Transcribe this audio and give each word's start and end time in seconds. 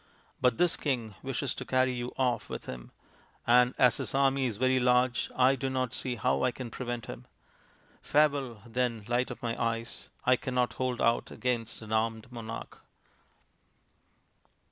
But 0.41 0.57
this 0.57 0.77
king 0.77 1.13
wishes 1.21 1.53
to 1.53 1.63
carry 1.63 1.91
you 1.91 2.11
off 2.17 2.49
with 2.49 2.65
him, 2.65 2.89
and 3.45 3.75
as 3.77 3.97
his 3.97 4.15
army 4.15 4.47
is 4.47 4.57
very 4.57 4.79
large, 4.79 5.29
I 5.35 5.55
do 5.55 5.69
not 5.69 5.93
see 5.93 6.15
how 6.15 6.41
I 6.41 6.49
can 6.49 6.71
prevent 6.71 7.05
him. 7.05 7.27
Farewell, 8.01 8.63
then, 8.65 9.05
Light 9.07 9.29
of 9.29 9.43
my 9.43 9.55
Eyes! 9.63 10.09
I 10.25 10.37
cannot 10.37 10.73
hold 10.73 11.03
out 11.03 11.29
against 11.29 11.83
an 11.83 11.93
armed 11.93 12.31
monarch." 12.31 12.81